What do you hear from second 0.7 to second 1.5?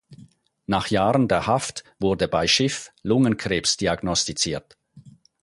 Jahren der